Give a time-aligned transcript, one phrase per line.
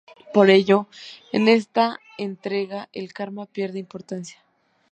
[0.33, 0.87] Por ello,
[1.31, 4.41] en esta entrega el karma pierde importancia.